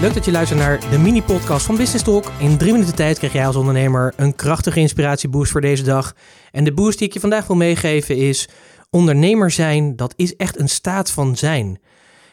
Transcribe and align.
Leuk 0.00 0.14
dat 0.14 0.24
je 0.24 0.30
luistert 0.30 0.58
naar 0.58 0.90
de 0.90 0.98
mini-podcast 0.98 1.66
van 1.66 1.76
Business 1.76 2.04
Talk. 2.04 2.32
In 2.38 2.58
drie 2.58 2.72
minuten 2.72 2.94
tijd 2.94 3.18
krijg 3.18 3.32
jij 3.32 3.46
als 3.46 3.56
ondernemer 3.56 4.12
een 4.16 4.34
krachtige 4.34 4.80
inspiratieboost 4.80 5.52
voor 5.52 5.60
deze 5.60 5.82
dag. 5.82 6.14
En 6.50 6.64
de 6.64 6.72
boost 6.72 6.98
die 6.98 7.06
ik 7.06 7.12
je 7.12 7.20
vandaag 7.20 7.46
wil 7.46 7.56
meegeven 7.56 8.16
is: 8.16 8.48
ondernemer 8.90 9.50
zijn, 9.50 9.96
dat 9.96 10.12
is 10.16 10.36
echt 10.36 10.58
een 10.58 10.68
staat 10.68 11.10
van 11.10 11.36
zijn. 11.36 11.80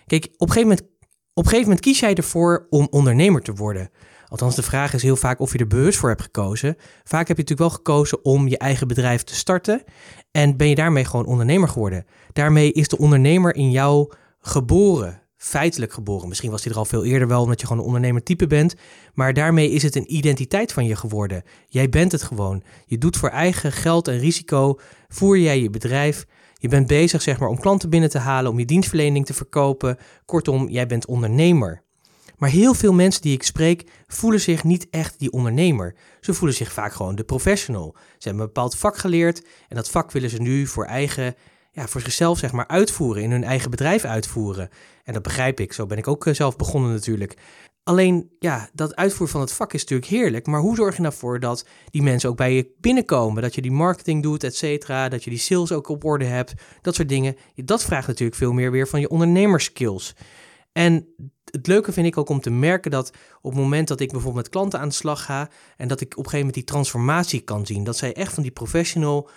Kijk, 0.06 0.28
op 0.38 0.50
gegeven 0.50 0.70
moment, 0.70 0.88
op 1.34 1.44
een 1.44 1.50
gegeven 1.50 1.64
moment 1.64 1.80
kies 1.80 2.00
jij 2.00 2.16
ervoor 2.16 2.68
om 2.70 2.88
ondernemer 2.90 3.42
te 3.42 3.54
worden. 3.54 3.90
Althans, 4.28 4.56
de 4.56 4.64
vraag 4.64 4.94
is 4.94 5.04
heel 5.04 5.16
vaak 5.16 5.40
of 5.40 5.52
je 5.52 5.58
er 5.58 5.68
bewust 5.68 5.98
voor 5.98 6.10
hebt 6.10 6.22
gekozen. 6.22 6.76
Vaak 7.04 7.28
heb 7.28 7.38
je 7.38 7.44
natuurlijk 7.44 7.70
wel 7.70 7.78
gekozen 7.78 8.26
om 8.26 8.48
je 8.48 8.58
eigen 8.58 8.88
bedrijf 8.88 9.24
te 9.24 9.36
starten. 9.36 9.84
En 10.32 10.58
ben 10.58 10.70
je 10.70 10.76
daarmee 10.76 11.06
gewoon 11.06 11.26
ondernemer 11.26 11.70
geworden. 11.70 12.06
Daarmee 12.34 12.72
is 12.72 12.88
de 12.88 12.98
ondernemer 12.98 13.56
in 13.56 13.72
jou 13.72 14.12
geboren 14.40 15.26
feitelijk 15.38 15.94
geboren. 15.94 16.28
Misschien 16.28 16.52
was 16.52 16.64
hij 16.64 16.72
er 16.72 16.78
al 16.78 16.86
veel 16.86 17.06
eerder 17.06 17.28
wel, 17.28 17.42
omdat 17.42 17.60
je 17.60 17.68
gewoon 17.68 17.82
een 17.82 17.88
ondernemertype 17.88 18.48
bent. 18.48 18.76
Maar 19.14 19.34
daarmee 19.34 19.72
is 19.72 19.84
het 19.84 19.96
een 19.96 20.16
identiteit 20.16 20.74
van 20.74 20.86
je 20.86 20.96
geworden. 20.96 21.44
Jij 21.68 21.90
bent 21.90 22.12
het 22.12 22.24
gewoon. 22.24 22.64
Je 22.86 22.98
doet 22.98 23.18
voor 23.18 23.30
eigen 23.30 23.72
geld 23.72 24.08
en 24.08 24.20
risico, 24.20 24.80
voer 25.08 25.38
jij 25.38 25.62
je 25.62 25.70
bedrijf. 25.70 26.26
Je 26.54 26.68
bent 26.68 26.88
bezig 26.88 27.22
zeg 27.22 27.40
maar, 27.40 27.50
om 27.50 27.60
klanten 27.60 27.90
binnen 27.90 28.10
te 28.10 28.18
halen, 28.18 28.52
om 28.52 28.60
je 28.60 28.66
dienstverlening 28.66 29.26
te 29.26 29.34
verkopen. 29.34 29.98
Kortom, 30.26 30.70
jij 30.70 30.88
bent 30.88 31.06
ondernemer. 31.06 31.86
Maar 32.38 32.50
heel 32.50 32.74
veel 32.74 32.94
mensen 32.94 33.22
die 33.22 33.34
ik 33.34 33.44
spreek 33.44 33.90
voelen 34.08 34.42
zich 34.42 34.64
niet 34.64 34.88
echt 34.90 35.20
die 35.20 35.32
ondernemer. 35.32 35.96
Ze 36.22 36.34
voelen 36.34 36.58
zich 36.58 36.72
vaak 36.72 36.94
gewoon 36.94 37.16
de 37.16 37.24
professional. 37.24 37.96
Ze 37.96 38.28
hebben 38.28 38.42
een 38.42 38.54
bepaald 38.54 38.78
vak 38.78 38.98
geleerd 38.98 39.46
en 39.68 39.76
dat 39.76 39.90
vak 39.90 40.12
willen 40.12 40.30
ze 40.30 40.42
nu 40.42 40.68
voor 40.68 40.86
eigen 40.86 41.36
ja, 41.72 41.88
voor 41.88 42.02
zichzelf 42.02 42.38
zeg 42.38 42.52
maar 42.52 42.68
uitvoeren, 42.68 43.24
in 43.24 43.32
hun 43.32 43.44
eigen 43.44 43.70
bedrijf 43.70 44.06
uitvoeren. 44.06 44.70
En 45.04 45.14
dat 45.14 45.24
begrijp 45.24 45.60
ik, 45.60 45.74
zo 45.74 45.86
ben 45.86 45.98
ik 45.98 46.08
ook 46.08 46.26
eh, 46.26 46.34
zelf 46.34 46.56
begonnen 46.56 46.92
natuurlijk. 46.92 47.38
Alleen, 47.84 48.30
ja, 48.40 48.70
dat 48.74 48.96
uitvoeren 48.96 49.30
van 49.30 49.42
het 49.42 49.54
vak 49.54 49.74
is 49.74 49.82
natuurlijk 49.82 50.10
heerlijk, 50.10 50.48
maar 50.48 50.60
hoe 50.60 50.76
zorg 50.76 50.96
je 50.96 51.02
nou 51.02 51.14
voor 51.14 51.40
dat 51.40 51.66
die 51.90 52.02
mensen 52.02 52.30
ook 52.30 52.38
bij 52.38 52.54
je 52.54 52.72
binnenkomen? 52.80 53.42
Dat 53.42 53.56
je 53.56 53.62
die 53.62 53.72
marketing 53.72 54.24
doet, 54.24 54.44
et 54.44 54.56
cetera, 54.56 55.10
dat 55.10 55.24
je 55.24 55.30
die 55.30 55.40
sales 55.40 55.72
ook 55.72 55.90
op 55.90 56.04
orde 56.04 56.26
hebt, 56.26 56.54
dat 56.82 56.96
soort 56.96 57.10
dingen. 57.10 57.36
Dat 57.56 57.84
vraagt 57.84 58.08
natuurlijk 58.08 58.38
veel 58.38 58.54
meer 58.54 58.72
weer 58.72 58.88
van 58.88 59.00
je 59.00 59.10
ondernemerskills. 59.10 60.16
En 60.72 61.08
het 61.52 61.68
leuke 61.68 61.92
vind 61.92 62.08
ik 62.08 62.18
ook 62.18 62.30
om 62.30 62.40
te 62.40 62.50
merken 62.50 62.92
dat 62.92 63.12
op 63.42 63.52
het 63.52 63.62
moment 63.62 63.88
dat 63.88 64.00
ik 64.00 64.12
bijvoorbeeld 64.12 64.44
met 64.44 64.54
klanten 64.54 64.80
aan 64.80 64.88
de 64.88 64.94
slag 64.94 65.24
ga 65.24 65.50
en 65.78 65.88
dat 65.88 66.02
ik 66.02 66.12
op 66.12 66.18
een 66.18 66.24
gegeven 66.24 66.38
moment 66.38 66.56
die 66.56 66.64
transformatie 66.64 67.42
kan 67.42 67.66
zien, 67.66 67.84
dat 67.84 67.98
zij 67.98 68.14
echt 68.14 68.34
van 68.34 68.44
die 68.44 68.52
professional 68.52 69.30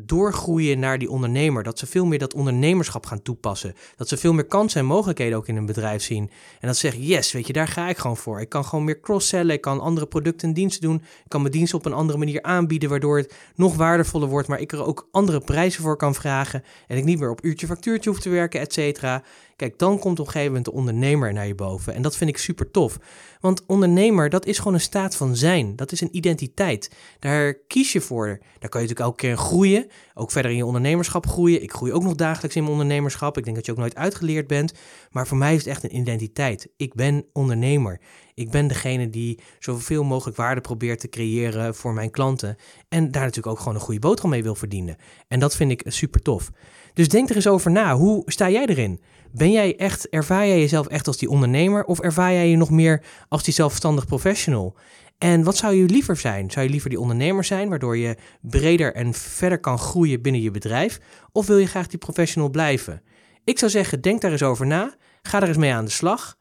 doorgroeien 0.00 0.78
naar 0.78 0.98
die 0.98 1.10
ondernemer. 1.10 1.62
Dat 1.62 1.78
ze 1.78 1.86
veel 1.86 2.06
meer 2.06 2.18
dat 2.18 2.34
ondernemerschap 2.34 3.06
gaan 3.06 3.22
toepassen. 3.22 3.74
Dat 3.96 4.08
ze 4.08 4.16
veel 4.16 4.32
meer 4.32 4.44
kansen 4.44 4.80
en 4.80 4.86
mogelijkheden 4.86 5.38
ook 5.38 5.48
in 5.48 5.56
een 5.56 5.66
bedrijf 5.66 6.02
zien. 6.02 6.30
En 6.60 6.66
dat 6.66 6.76
ze 6.76 6.80
zeggen, 6.80 7.02
yes, 7.02 7.32
weet 7.32 7.46
je, 7.46 7.52
daar 7.52 7.68
ga 7.68 7.88
ik 7.88 7.98
gewoon 7.98 8.16
voor. 8.16 8.40
Ik 8.40 8.48
kan 8.48 8.64
gewoon 8.64 8.84
meer 8.84 9.00
cross-sellen, 9.00 9.54
ik 9.54 9.60
kan 9.60 9.80
andere 9.80 10.06
producten 10.06 10.48
en 10.48 10.54
diensten 10.54 10.82
doen. 10.82 10.96
Ik 10.96 11.28
kan 11.28 11.40
mijn 11.40 11.52
diensten 11.52 11.78
op 11.78 11.86
een 11.86 11.92
andere 11.92 12.18
manier 12.18 12.42
aanbieden, 12.42 12.88
waardoor 12.88 13.16
het 13.16 13.34
nog 13.54 13.76
waardevoller 13.76 14.28
wordt. 14.28 14.48
Maar 14.48 14.60
ik 14.60 14.72
er 14.72 14.84
ook 14.84 15.08
andere 15.10 15.40
prijzen 15.40 15.82
voor 15.82 15.96
kan 15.96 16.14
vragen. 16.14 16.64
En 16.86 16.96
ik 16.96 17.04
niet 17.04 17.18
meer 17.18 17.30
op 17.30 17.44
uurtje 17.44 17.66
factuurtje 17.66 18.10
hoef 18.10 18.20
te 18.20 18.28
werken, 18.28 18.60
et 18.60 18.72
cetera. 18.72 19.22
Kijk, 19.56 19.78
dan 19.78 19.98
komt 19.98 20.18
op 20.18 20.26
een 20.26 20.32
gegeven 20.32 20.46
moment 20.46 20.64
de 20.64 20.72
ondernemer 20.72 21.32
naar 21.32 21.46
je 21.46 21.54
boven. 21.54 21.94
En 21.94 22.02
dat 22.02 22.16
vind 22.16 22.30
ik 22.30 22.38
super 22.38 22.70
tof. 22.70 22.98
Want 23.40 23.66
ondernemer, 23.66 24.28
dat 24.28 24.46
is 24.46 24.58
gewoon 24.58 24.74
een 24.74 24.80
staat 24.80 25.16
van 25.16 25.36
zijn. 25.36 25.76
Dat 25.76 25.92
is 25.92 26.00
een 26.00 26.16
identiteit. 26.16 26.90
Daar 27.18 27.54
kies 27.54 27.92
je 27.92 28.00
voor. 28.00 28.26
Daar 28.26 28.68
kan 28.68 28.80
je 28.80 28.86
natuurlijk 28.86 29.00
elke 29.00 29.16
keer 29.16 29.36
groeien. 29.36 29.86
Ook 30.14 30.30
verder 30.30 30.50
in 30.50 30.56
je 30.56 30.66
ondernemerschap 30.66 31.26
groeien. 31.26 31.62
Ik 31.62 31.72
groei 31.72 31.92
ook 31.92 32.02
nog 32.02 32.14
dagelijks 32.14 32.56
in 32.56 32.62
mijn 32.62 32.74
ondernemerschap. 32.74 33.38
Ik 33.38 33.44
denk 33.44 33.56
dat 33.56 33.66
je 33.66 33.72
ook 33.72 33.78
nooit 33.78 33.96
uitgeleerd 33.96 34.46
bent. 34.46 34.72
Maar 35.10 35.26
voor 35.26 35.38
mij 35.38 35.54
is 35.54 35.58
het 35.58 35.68
echt 35.68 35.84
een 35.84 35.96
identiteit. 35.96 36.68
Ik 36.76 36.94
ben 36.94 37.24
ondernemer. 37.32 38.00
Ik 38.34 38.50
ben 38.50 38.66
degene 38.66 39.10
die 39.10 39.40
zoveel 39.58 40.04
mogelijk 40.04 40.36
waarde 40.36 40.60
probeert 40.60 41.00
te 41.00 41.08
creëren 41.08 41.74
voor 41.74 41.94
mijn 41.94 42.10
klanten. 42.10 42.56
En 42.88 43.10
daar 43.10 43.22
natuurlijk 43.22 43.46
ook 43.46 43.58
gewoon 43.58 43.74
een 43.74 43.80
goede 43.80 44.00
boterham 44.00 44.30
mee 44.30 44.42
wil 44.42 44.54
verdienen. 44.54 44.96
En 45.28 45.38
dat 45.38 45.56
vind 45.56 45.70
ik 45.70 45.82
super 45.86 46.22
tof. 46.22 46.50
Dus 46.96 47.08
denk 47.08 47.28
er 47.28 47.36
eens 47.36 47.46
over 47.46 47.70
na. 47.70 47.94
Hoe 47.94 48.22
sta 48.26 48.50
jij 48.50 48.66
erin? 48.66 49.00
Ben 49.32 49.50
jij 49.50 49.76
echt, 49.76 50.08
ervaar 50.08 50.46
jij 50.46 50.58
jezelf 50.58 50.86
echt 50.86 51.06
als 51.06 51.16
die 51.16 51.28
ondernemer 51.28 51.84
of 51.84 52.00
ervaar 52.00 52.32
jij 52.32 52.48
je 52.48 52.56
nog 52.56 52.70
meer 52.70 53.02
als 53.28 53.42
die 53.42 53.54
zelfstandig 53.54 54.06
professional? 54.06 54.76
En 55.18 55.44
wat 55.44 55.56
zou 55.56 55.74
je 55.74 55.84
liever 55.84 56.16
zijn? 56.16 56.50
Zou 56.50 56.64
je 56.64 56.70
liever 56.70 56.90
die 56.90 57.00
ondernemer 57.00 57.44
zijn, 57.44 57.68
waardoor 57.68 57.96
je 57.96 58.16
breder 58.40 58.94
en 58.94 59.14
verder 59.14 59.58
kan 59.58 59.78
groeien 59.78 60.22
binnen 60.22 60.42
je 60.42 60.50
bedrijf? 60.50 61.00
Of 61.32 61.46
wil 61.46 61.58
je 61.58 61.66
graag 61.66 61.86
die 61.86 61.98
professional 61.98 62.50
blijven? 62.50 63.02
Ik 63.44 63.58
zou 63.58 63.70
zeggen, 63.70 64.00
denk 64.00 64.20
daar 64.20 64.32
eens 64.32 64.42
over 64.42 64.66
na. 64.66 64.94
Ga 65.22 65.42
er 65.42 65.48
eens 65.48 65.56
mee 65.56 65.72
aan 65.72 65.84
de 65.84 65.90
slag. 65.90 66.36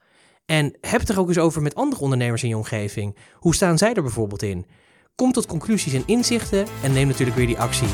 En 0.45 0.77
heb 0.81 0.99
het 0.99 1.09
er 1.09 1.19
ook 1.19 1.27
eens 1.27 1.37
over 1.37 1.61
met 1.61 1.75
andere 1.75 2.01
ondernemers 2.01 2.43
in 2.43 2.49
je 2.49 2.57
omgeving. 2.57 3.15
Hoe 3.33 3.55
staan 3.55 3.77
zij 3.77 3.93
er 3.93 4.01
bijvoorbeeld 4.01 4.43
in? 4.43 4.65
Kom 5.21 5.31
tot 5.31 5.45
conclusies 5.45 5.93
en 5.93 6.03
inzichten 6.05 6.67
en 6.83 6.93
neem 6.93 7.07
natuurlijk 7.07 7.37
weer 7.37 7.47
die 7.47 7.59
actie. 7.59 7.87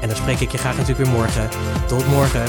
En 0.00 0.08
dan 0.08 0.16
spreek 0.16 0.40
ik 0.40 0.50
je 0.50 0.58
graag 0.58 0.76
natuurlijk 0.76 1.06
weer 1.06 1.16
morgen. 1.16 1.48
Tot 1.86 2.06
morgen. 2.06 2.44